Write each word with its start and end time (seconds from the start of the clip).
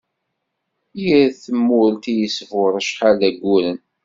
Yir 1.03 1.29
tumelt 1.41 2.03
i 2.11 2.13
yesbur 2.19 2.71
acḥal 2.79 3.13
d 3.19 3.21
ayyuren. 3.27 3.79